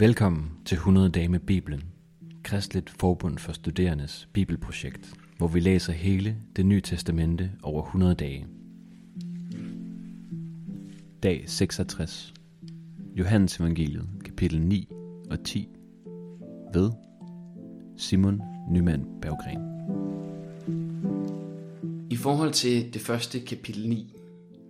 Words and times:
Velkommen 0.00 0.50
til 0.64 0.74
100 0.74 1.08
dage 1.08 1.28
med 1.28 1.40
Bibelen, 1.40 1.82
Kristligt 2.42 2.90
Forbund 2.90 3.38
for 3.38 3.52
Studerendes 3.52 4.28
Bibelprojekt, 4.32 5.14
hvor 5.38 5.48
vi 5.48 5.60
læser 5.60 5.92
hele 5.92 6.36
det 6.56 6.66
nye 6.66 6.80
testamente 6.80 7.50
over 7.62 7.82
100 7.82 8.14
dage. 8.14 8.46
Dag 11.22 11.44
66. 11.46 12.34
Johannes 13.14 13.60
Evangeliet, 13.60 14.08
kapitel 14.24 14.60
9 14.60 14.88
og 15.30 15.44
10. 15.44 15.68
Ved 16.74 16.90
Simon 17.96 18.42
Nyman 18.70 19.06
Berggren. 19.22 19.60
I 22.10 22.16
forhold 22.16 22.52
til 22.52 22.94
det 22.94 23.00
første 23.00 23.40
kapitel 23.40 23.88
9, 23.88 24.14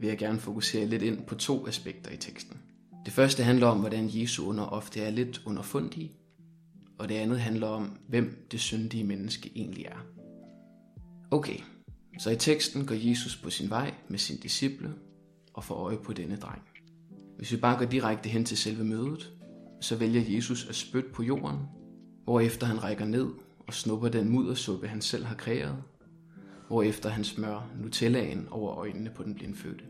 vil 0.00 0.08
jeg 0.08 0.18
gerne 0.18 0.38
fokusere 0.38 0.86
lidt 0.86 1.02
ind 1.02 1.22
på 1.26 1.34
to 1.34 1.66
aspekter 1.66 2.10
i 2.10 2.16
teksten. 2.16 2.56
Det 3.04 3.12
første 3.12 3.42
handler 3.42 3.66
om, 3.66 3.78
hvordan 3.78 4.10
Jesu 4.12 4.46
under 4.48 4.64
ofte 4.64 5.00
er 5.00 5.10
lidt 5.10 5.42
underfundige, 5.46 6.12
og 6.98 7.08
det 7.08 7.14
andet 7.14 7.41
handler 7.41 7.66
om, 7.66 7.98
hvem 8.08 8.46
det 8.50 8.60
syndige 8.60 9.04
menneske 9.04 9.50
egentlig 9.56 9.84
er. 9.84 10.06
Okay, 11.30 11.58
så 12.18 12.30
i 12.30 12.36
teksten 12.36 12.86
går 12.86 12.94
Jesus 12.94 13.36
på 13.36 13.50
sin 13.50 13.70
vej 13.70 13.94
med 14.08 14.18
sin 14.18 14.41
disciple 14.41 14.94
og 15.52 15.64
får 15.64 15.74
øje 15.74 15.96
på 15.96 16.12
denne 16.12 16.36
dreng. 16.36 16.62
Hvis 17.36 17.52
vi 17.52 17.56
bare 17.56 17.78
går 17.78 17.84
direkte 17.84 18.28
hen 18.28 18.44
til 18.44 18.56
selve 18.56 18.84
mødet, 18.84 19.32
så 19.80 19.96
vælger 19.96 20.34
Jesus 20.34 20.69
at 20.69 20.74
spytte 20.74 21.10
på 21.10 21.22
jorden, 21.22 21.58
hvorefter 22.24 22.66
han 22.66 22.82
rækker 22.82 23.05
ned 23.05 23.27
og 23.66 23.74
snupper 23.74 24.08
den 24.08 24.28
muddersuppe, 24.28 24.88
han 24.88 25.00
selv 25.00 25.24
har 25.24 25.34
kreeret, 25.34 25.77
hvorefter 26.69 27.08
han 27.08 27.24
smører 27.24 27.70
Nutellaen 27.82 28.48
over 28.50 28.74
øjnene 28.74 29.10
på 29.10 29.22
den 29.22 29.34
blindfødte. 29.34 29.84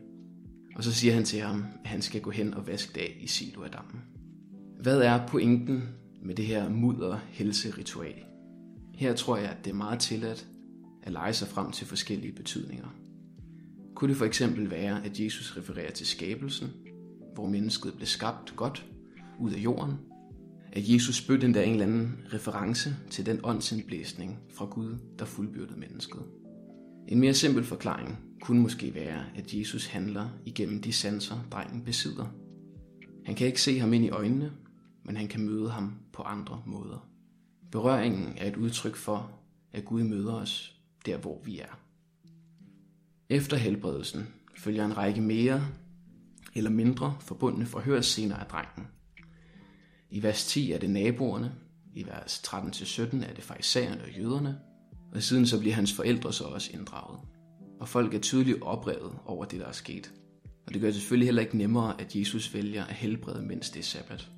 Og 0.75 0.83
så 0.83 0.93
siger 0.93 1.13
han 1.13 1.23
til 1.23 1.39
ham, 1.39 1.65
at 1.83 1.89
han 1.89 2.01
skal 2.01 2.21
gå 2.21 2.31
hen 2.31 2.53
og 2.53 2.67
vaske 2.67 2.93
det 2.93 3.01
af 3.01 3.17
i 3.21 3.27
Siloadammen. 3.27 4.01
Hvad 4.81 5.01
er 5.01 5.27
pointen 5.27 5.83
med 6.21 6.35
det 6.35 6.45
her 6.45 6.69
mudder 6.69 7.19
helseritual? 7.29 8.15
Her 8.95 9.13
tror 9.13 9.37
jeg, 9.37 9.49
at 9.49 9.65
det 9.65 9.71
er 9.71 9.75
meget 9.75 9.99
tilladt 9.99 10.47
at 11.03 11.11
lege 11.11 11.33
sig 11.33 11.47
frem 11.47 11.71
til 11.71 11.87
forskellige 11.87 12.33
betydninger. 12.33 12.95
Kunne 13.95 14.09
det 14.09 14.17
for 14.17 14.25
eksempel 14.25 14.71
være, 14.71 15.05
at 15.05 15.19
Jesus 15.19 15.57
refererer 15.57 15.91
til 15.91 16.07
skabelsen, 16.07 16.69
hvor 17.33 17.49
mennesket 17.49 17.93
blev 17.93 18.07
skabt 18.07 18.55
godt 18.55 18.85
ud 19.39 19.51
af 19.51 19.57
jorden, 19.57 19.93
at 20.73 20.89
Jesus 20.89 21.15
spødte 21.15 21.45
endda 21.45 21.63
en 21.63 21.71
eller 21.71 21.85
anden 21.85 22.19
reference 22.33 22.95
til 23.09 23.25
den 23.25 23.39
åndsindblæsning 23.43 24.39
fra 24.49 24.65
Gud, 24.65 24.97
der 25.19 25.25
fuldbyrdede 25.25 25.79
mennesket. 25.79 26.21
En 27.07 27.19
mere 27.19 27.33
simpel 27.33 27.63
forklaring 27.63 28.19
kunne 28.41 28.61
måske 28.61 28.93
være, 28.95 29.25
at 29.35 29.53
Jesus 29.53 29.85
handler 29.85 30.29
igennem 30.45 30.81
de 30.81 30.93
sanser, 30.93 31.47
drengen 31.51 31.83
besidder. 31.83 32.25
Han 33.25 33.35
kan 33.35 33.47
ikke 33.47 33.61
se 33.61 33.79
ham 33.79 33.93
ind 33.93 34.05
i 34.05 34.09
øjnene, 34.09 34.51
men 35.03 35.17
han 35.17 35.27
kan 35.27 35.41
møde 35.41 35.69
ham 35.69 35.95
på 36.13 36.23
andre 36.23 36.63
måder. 36.65 37.07
Berøringen 37.71 38.33
er 38.37 38.47
et 38.47 38.55
udtryk 38.55 38.95
for, 38.95 39.31
at 39.73 39.85
Gud 39.85 40.03
møder 40.03 40.33
os 40.33 40.75
der, 41.05 41.17
hvor 41.17 41.41
vi 41.43 41.59
er. 41.59 41.79
Efter 43.29 43.57
helbredelsen 43.57 44.27
følger 44.57 44.85
en 44.85 44.97
række 44.97 45.21
mere 45.21 45.67
eller 46.55 46.69
mindre 46.69 47.17
forbundne 47.19 47.65
forhørsscener 47.65 48.35
af 48.35 48.45
drengen. 48.45 48.87
I 50.09 50.23
vers 50.23 50.45
10 50.45 50.71
er 50.71 50.77
det 50.77 50.89
naboerne, 50.89 51.55
i 51.93 52.05
vers 52.05 52.41
13-17 52.47 53.25
er 53.25 53.33
det 53.33 53.43
farisæerne 53.43 54.01
og 54.03 54.09
jøderne, 54.17 54.59
og 55.13 55.23
siden 55.23 55.47
så 55.47 55.59
bliver 55.59 55.75
hans 55.75 55.93
forældre 55.93 56.33
så 56.33 56.43
også 56.43 56.71
inddraget. 56.73 57.19
Og 57.81 57.87
folk 57.87 58.13
er 58.13 58.19
tydeligt 58.19 58.61
oprevet 58.61 59.11
over 59.25 59.45
det, 59.45 59.59
der 59.59 59.65
er 59.65 59.71
sket. 59.71 60.13
Og 60.67 60.73
det 60.73 60.81
gør 60.81 60.87
det 60.87 60.95
selvfølgelig 60.95 61.27
heller 61.27 61.41
ikke 61.41 61.57
nemmere, 61.57 62.01
at 62.01 62.15
Jesus 62.15 62.53
vælger 62.53 62.85
at 62.85 62.93
helbrede, 62.93 63.45
mens 63.45 63.69
det 63.69 63.79
er 63.79 63.83
sabbat. 63.83 64.31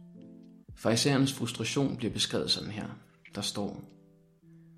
Farisæernes 0.75 1.33
frustration 1.33 1.97
bliver 1.97 2.13
beskrevet 2.13 2.51
sådan 2.51 2.71
her. 2.71 2.85
Der 3.35 3.41
står, 3.41 3.83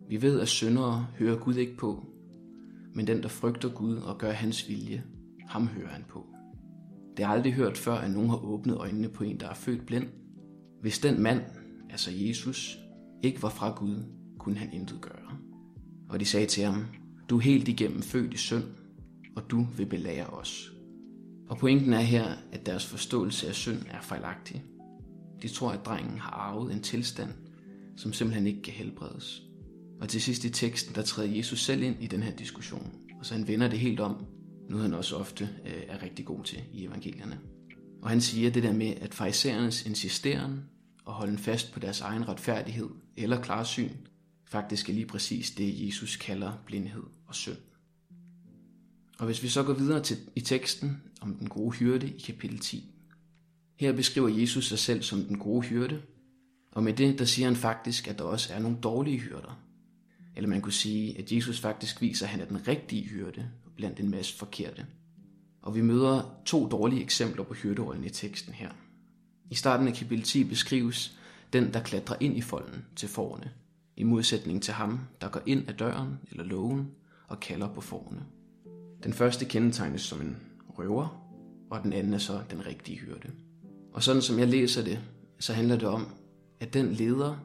Vi 0.10 0.22
ved, 0.22 0.40
at 0.40 0.48
syndere 0.48 1.08
hører 1.20 1.40
Gud 1.40 1.56
ikke 1.56 1.78
på, 1.78 2.06
men 2.94 3.08
den, 3.08 3.24
der 3.24 3.30
frygter 3.30 3.70
Gud 3.70 3.96
og 3.98 4.18
gør 4.18 4.32
hans 4.32 4.70
vilje, 4.70 5.04
ham 5.48 5.68
hører 5.68 5.90
han 5.90 6.06
på. 6.10 6.26
Det 7.18 7.24
er 7.24 7.30
aldrig 7.30 7.54
hørt 7.54 7.78
før, 7.78 7.96
at 7.96 8.12
nogen 8.12 8.30
har 8.30 8.46
åbnet 8.46 8.78
øjnene 8.78 9.10
på 9.10 9.24
en, 9.24 9.40
der 9.40 9.50
er 9.50 9.54
født 9.54 9.86
blind. 9.86 10.08
Hvis 10.82 11.00
den 11.00 11.22
mand, 11.22 11.42
altså 11.90 12.12
Jesus, 12.14 12.80
ikke 13.24 13.44
var 13.44 13.50
fra 13.50 13.70
Gud, 13.70 14.04
kunne 14.40 14.58
han 14.58 14.74
intet 14.74 15.02
gøre. 15.02 15.38
Og 16.10 16.20
de 16.20 16.26
sagde 16.26 16.46
til 16.46 16.64
ham, 16.64 16.86
du 17.30 17.38
er 17.38 17.42
helt 17.42 17.68
igennem 17.68 18.02
født 18.02 18.34
i 18.34 18.38
synd, 18.38 18.64
og 19.36 19.52
du 19.52 19.68
vil 19.78 19.86
belære 19.86 20.28
os. 20.28 20.72
Og 21.50 21.58
pointen 21.58 21.94
er 21.94 22.02
her, 22.02 22.26
at 22.52 22.66
deres 22.66 22.86
forståelse 22.86 23.48
af 23.48 23.56
synd 23.56 23.82
er 23.90 24.02
fejlagtig. 24.02 24.64
De 25.42 25.48
tror, 25.48 25.72
at 25.72 25.86
drengen 25.86 26.18
har 26.18 26.32
arvet 26.32 26.74
en 26.74 26.82
tilstand, 26.82 27.30
som 27.98 28.14
simpelthen 28.14 28.48
ikke 28.48 28.62
kan 28.62 28.74
helbredes. 28.74 29.42
Og 30.02 30.10
til 30.10 30.22
sidst 30.22 30.44
i 30.44 30.50
teksten, 30.50 30.96
der 30.96 31.02
træder 31.02 31.36
Jesus 31.36 31.64
selv 31.64 31.84
ind 31.84 31.96
i 32.04 32.08
den 32.08 32.24
her 32.24 32.32
diskussion, 32.32 32.92
og 33.20 33.26
så 33.26 33.34
han 33.34 33.48
vender 33.48 33.68
det 33.68 33.80
helt 33.80 34.00
om, 34.00 34.26
noget 34.70 34.84
han 34.84 34.94
også 34.94 35.16
ofte 35.16 35.50
øh, 35.66 35.84
er 35.88 36.04
rigtig 36.04 36.26
god 36.26 36.44
til 36.44 36.64
i 36.74 36.86
evangelierne. 36.86 37.40
Og 38.02 38.10
han 38.10 38.22
siger 38.22 38.52
det 38.52 38.64
der 38.64 38.74
med, 38.74 38.94
at 39.02 39.14
farisæernes 39.14 39.86
insisteren 39.86 40.66
og 41.06 41.14
holden 41.14 41.38
fast 41.38 41.74
på 41.74 41.80
deres 41.80 42.02
egen 42.02 42.28
retfærdighed 42.28 42.90
eller 43.18 43.42
klarsyn, 43.42 43.90
faktisk 44.46 44.90
er 44.90 44.94
lige 44.94 45.06
præcis 45.06 45.52
det, 45.52 45.88
Jesus 45.88 46.16
kalder 46.16 46.54
blindhed 46.66 47.04
og 47.28 47.36
synd. 47.36 47.58
Og 49.20 49.26
hvis 49.26 49.44
vi 49.44 49.48
så 49.48 49.64
går 49.64 49.74
videre 49.74 50.04
til, 50.04 50.18
i 50.36 50.42
teksten 50.42 51.02
om 51.22 51.36
den 51.36 51.50
gode 51.50 51.76
hyrde 51.76 52.10
i 52.10 52.20
kapitel 52.20 52.60
10. 52.60 52.92
Her 53.76 53.94
beskriver 53.94 54.30
Jesus 54.30 54.68
sig 54.68 54.80
selv 54.80 55.02
som 55.02 55.22
den 55.22 55.40
gode 55.40 55.62
hyrde, 55.62 56.02
og 56.72 56.84
med 56.84 56.94
det 56.94 57.20
der 57.20 57.26
siger 57.26 57.48
han 57.48 57.56
faktisk, 57.56 58.08
at 58.08 58.18
der 58.18 58.24
også 58.24 58.54
er 58.54 58.60
nogle 58.60 58.78
dårlige 58.84 59.20
hyrder. 59.20 59.60
Eller 60.36 60.50
man 60.50 60.62
kunne 60.62 60.74
sige, 60.74 61.18
at 61.18 61.32
Jesus 61.32 61.60
faktisk 61.60 62.02
viser, 62.02 62.26
at 62.26 62.30
han 62.30 62.42
er 62.42 62.46
den 62.46 62.68
rigtige 62.68 63.08
hyrde 63.08 63.50
blandt 63.76 64.00
en 64.00 64.12
masse 64.12 64.38
forkerte. 64.38 64.86
Og 65.62 65.76
vi 65.76 65.82
møder 65.82 66.36
to 66.46 66.70
dårlige 66.70 67.02
eksempler 67.02 67.44
på 67.44 67.54
hyrderollen 67.54 68.04
i 68.04 68.10
teksten 68.10 68.54
her. 68.54 68.70
I 69.50 69.56
starten 69.56 69.88
af 69.88 69.94
kapitel 69.94 70.24
10 70.24 70.44
beskrives 70.44 71.18
den, 71.54 71.74
der 71.74 71.84
klatrer 71.84 72.18
ind 72.20 72.38
i 72.38 72.42
folden 72.42 72.86
til 72.96 73.10
forne, 73.10 73.52
i 73.98 74.04
modsætning 74.04 74.64
til 74.64 74.74
ham, 74.74 75.00
der 75.22 75.30
går 75.30 75.42
ind 75.46 75.70
ad 75.70 75.74
døren 75.74 76.20
eller 76.32 76.44
lågen 76.44 76.92
og 77.28 77.40
kalder 77.40 77.74
på 77.74 77.82
forne. 77.82 78.26
Den 79.04 79.14
første 79.14 79.46
kendetegnes 79.46 80.02
som 80.02 80.22
en 80.22 80.38
røver, 80.70 81.22
og 81.70 81.84
den 81.84 81.94
anden 81.94 82.14
er 82.14 82.18
så 82.18 82.42
den 82.50 82.66
rigtige 82.66 82.98
hyrde. 82.98 83.32
Og 83.94 84.04
sådan 84.04 84.22
som 84.22 84.40
jeg 84.40 84.48
læser 84.48 84.84
det, 84.84 85.00
så 85.40 85.54
handler 85.54 85.78
det 85.78 85.88
om, 85.88 86.08
at 86.60 86.74
den 86.74 86.92
leder, 86.92 87.38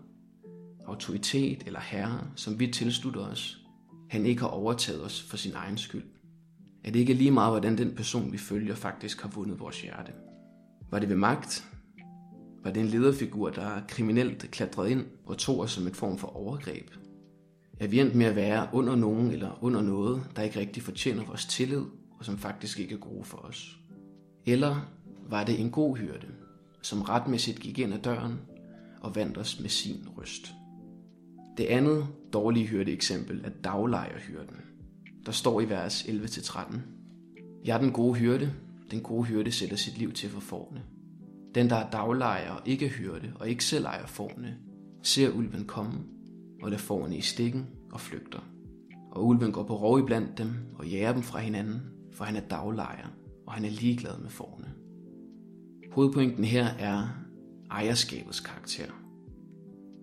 autoritet 0.86 1.62
eller 1.66 1.80
herre, 1.80 2.20
som 2.36 2.60
vi 2.60 2.66
tilslutter 2.66 3.20
os, 3.20 3.60
han 4.08 4.26
ikke 4.26 4.40
har 4.40 4.48
overtaget 4.48 5.04
os 5.04 5.22
for 5.22 5.36
sin 5.36 5.52
egen 5.54 5.78
skyld. 5.78 6.04
At 6.84 6.94
det 6.94 7.00
ikke 7.00 7.12
er 7.12 7.16
lige 7.16 7.30
meget, 7.30 7.52
hvordan 7.52 7.78
den 7.78 7.94
person, 7.94 8.32
vi 8.32 8.38
følger, 8.38 8.74
faktisk 8.74 9.22
har 9.22 9.28
vundet 9.28 9.60
vores 9.60 9.82
hjerte. 9.82 10.12
Var 10.90 10.98
det 10.98 11.08
ved 11.08 11.16
magt? 11.16 11.64
Var 12.62 12.70
det 12.70 12.80
en 12.80 12.88
lederfigur, 12.88 13.50
der 13.50 13.80
kriminelt 13.88 14.50
klatrede 14.50 14.90
ind 14.90 15.04
og 15.24 15.38
tog 15.38 15.60
os 15.60 15.70
som 15.70 15.86
et 15.86 15.96
form 15.96 16.18
for 16.18 16.36
overgreb? 16.36 16.90
Er 17.80 17.86
vi 17.86 18.00
endt 18.00 18.14
med 18.14 18.26
at 18.26 18.36
være 18.36 18.68
under 18.72 18.96
nogen 18.96 19.30
eller 19.30 19.64
under 19.64 19.82
noget, 19.82 20.22
der 20.36 20.42
ikke 20.42 20.60
rigtig 20.60 20.82
fortjener 20.82 21.24
vores 21.24 21.46
tillid, 21.46 21.82
og 22.18 22.24
som 22.24 22.38
faktisk 22.38 22.78
ikke 22.80 22.94
er 22.94 22.98
gode 22.98 23.24
for 23.24 23.38
os? 23.38 23.78
Eller 24.46 24.90
var 25.28 25.44
det 25.44 25.60
en 25.60 25.70
god 25.70 25.96
hyrde, 25.96 26.26
som 26.82 27.02
retmæssigt 27.02 27.60
gik 27.60 27.78
ind 27.78 27.94
ad 27.94 27.98
døren 27.98 28.34
og 29.00 29.16
vandt 29.16 29.38
os 29.38 29.60
med 29.60 29.68
sin 29.68 30.08
røst? 30.16 30.52
Det 31.56 31.64
andet 31.64 32.06
dårlige 32.32 32.66
hyrde 32.66 32.92
eksempel 32.92 33.40
er 33.44 33.50
daglejerhyrden. 33.64 34.56
Der 35.26 35.32
står 35.32 35.60
i 35.60 35.68
vers 35.68 36.02
11-13. 36.02 36.76
Jeg 37.64 37.76
er 37.76 37.80
den 37.80 37.92
gode 37.92 38.14
hyrde. 38.14 38.52
Den 38.90 39.00
gode 39.00 39.24
hyrde 39.24 39.52
sætter 39.52 39.76
sit 39.76 39.98
liv 39.98 40.12
til 40.12 40.30
for 40.30 40.40
forne. 40.40 40.82
Den, 41.54 41.70
der 41.70 41.76
er 41.76 41.90
daglejer 41.90 42.50
og 42.50 42.62
ikke 42.64 42.88
hyrde 42.88 43.32
og 43.34 43.48
ikke 43.48 43.64
selv 43.64 43.84
ejer 43.84 44.06
forne, 44.06 44.56
ser 45.02 45.30
ulven 45.30 45.64
komme 45.64 46.00
og 46.62 46.70
lader 46.70 46.82
forne 46.82 47.16
i 47.16 47.20
stikken 47.20 47.66
og 47.92 48.00
flygter. 48.00 48.40
Og 49.10 49.26
ulven 49.26 49.52
går 49.52 49.62
på 49.62 49.76
rov 49.76 49.98
i 49.98 50.02
blandt 50.02 50.38
dem 50.38 50.52
og 50.74 50.86
jager 50.86 51.12
dem 51.12 51.22
fra 51.22 51.38
hinanden, 51.38 51.82
for 52.12 52.24
han 52.24 52.36
er 52.36 52.40
daglejer, 52.40 53.08
og 53.46 53.52
han 53.52 53.64
er 53.64 53.70
ligeglad 53.70 54.18
med 54.18 54.30
forne. 54.30 54.72
Hovedpointen 55.92 56.44
her 56.44 56.64
er 56.66 57.08
ejerskabets 57.70 58.40
karakter. 58.40 58.90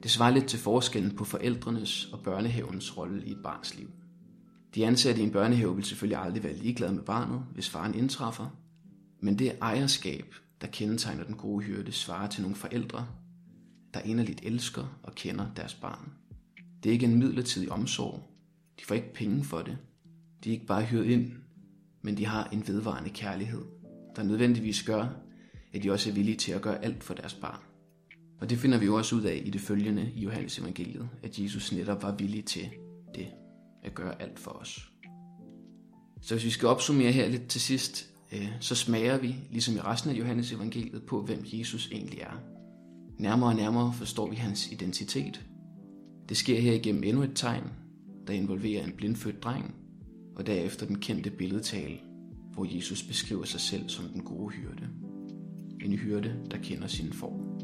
Det 0.04 0.12
svarer 0.12 0.34
lidt 0.34 0.46
til 0.46 0.60
forskellen 0.60 1.16
på 1.16 1.24
forældrenes 1.24 2.14
og 2.14 2.20
børnehavens 2.24 2.98
rolle 2.98 3.26
i 3.26 3.32
et 3.32 3.40
barns 3.44 3.78
liv. 3.78 3.90
De 4.76 4.86
ansatte 4.86 5.22
i 5.22 5.24
en 5.24 5.32
børnehave 5.32 5.76
vil 5.76 5.86
selvfølgelig 5.86 6.20
aldrig 6.20 6.44
være 6.44 6.56
ligeglade 6.56 6.94
med 6.94 7.04
barnet, 7.04 7.46
hvis 7.54 7.70
faren 7.70 7.96
indtræffer, 7.96 8.46
men 9.22 9.40
det 9.40 9.58
ejerskab, 9.62 10.36
der 10.62 10.68
kendetegner 10.68 11.24
den 11.24 11.36
gode 11.36 11.64
hyrde, 11.64 11.92
svarer 11.92 12.30
til 12.30 12.42
nogle 12.42 12.56
forældre, 12.56 13.08
der 13.94 14.00
inderligt 14.00 14.42
elsker 14.44 15.00
og 15.04 15.16
kender 15.16 15.46
deres 15.56 15.74
barn. 15.74 16.14
Det 16.84 16.90
er 16.90 16.94
ikke 16.94 17.06
en 17.06 17.20
midlertidig 17.20 17.72
omsorg. 17.72 18.24
De 18.80 18.86
får 18.86 18.96
ikke 18.96 19.14
penge 19.14 19.44
for 19.44 19.62
det. 19.62 19.78
De 20.44 20.50
er 20.50 20.54
ikke 20.54 20.66
bare 20.66 20.84
hyret 20.84 21.06
ind, 21.06 21.32
men 22.02 22.18
de 22.18 22.26
har 22.26 22.50
en 22.50 22.68
vedvarende 22.68 23.10
kærlighed, 23.10 23.62
der 24.16 24.24
nødvendigvis 24.24 24.84
gør, 24.84 25.08
at 25.74 25.84
de 25.84 25.92
også 25.92 26.10
er 26.10 26.14
villige 26.14 26.38
til 26.38 26.52
at 26.52 26.62
gøre 26.62 26.84
alt 26.86 27.04
for 27.04 27.14
deres 27.14 27.34
barn. 27.34 27.60
Og 28.40 28.50
det 28.50 28.58
finder 28.58 28.78
vi 28.78 28.86
jo 28.86 28.96
også 28.96 29.16
ud 29.16 29.24
af 29.24 29.42
i 29.46 29.50
det 29.50 29.62
følgende 29.62 30.12
i 30.16 30.20
Johannes 30.20 30.60
evangeliet, 30.60 31.10
at 31.24 31.40
Jesus 31.40 31.72
netop 31.72 32.04
var 32.04 32.16
villig 32.16 32.46
til 32.46 32.70
det, 33.16 33.28
at 33.84 33.94
gøre 33.94 34.22
alt 34.22 34.40
for 34.40 34.52
os. 34.52 34.92
Så 36.22 36.36
hvis 36.36 36.46
vi 36.46 36.50
skal 36.50 36.68
opsummere 36.68 37.12
her 37.12 37.30
lidt 37.30 37.48
til 37.48 37.62
sidst, 37.62 38.14
Øh, 38.34 38.50
så 38.60 38.76
smager 38.76 39.18
vi, 39.18 39.36
ligesom 39.52 39.76
i 39.76 39.80
resten 39.80 40.12
af 40.12 40.16
Johannes 40.16 40.52
evangeliet, 40.52 41.04
på 41.04 41.22
hvem 41.22 41.44
Jesus 41.54 41.90
egentlig 41.92 42.20
er. 42.20 42.40
Nærmere 43.18 43.50
og 43.50 43.56
nærmere 43.56 43.94
forstår 43.94 44.30
vi 44.30 44.36
hans 44.36 44.72
identitet. 44.72 45.46
Det 46.30 46.38
sker 46.38 46.60
her 46.60 46.74
igennem 46.74 47.04
endnu 47.04 47.24
et 47.24 47.32
tegn, 47.36 47.64
der 48.28 48.34
involverer 48.34 48.84
en 48.84 48.92
blindfødt 48.92 49.44
dreng, 49.44 49.76
og 50.36 50.48
derefter 50.48 50.86
den 50.86 51.00
kendte 51.00 51.30
billedtale, 51.30 51.98
hvor 52.54 52.76
Jesus 52.76 53.04
beskriver 53.04 53.46
sig 53.46 53.62
selv 53.62 53.90
som 53.90 54.06
den 54.06 54.22
gode 54.22 54.54
hyrde. 54.54 54.88
En 55.82 55.94
hyrde, 55.94 56.36
der 56.52 56.58
kender 56.58 56.88
sine 56.88 57.14
får. 57.14 57.64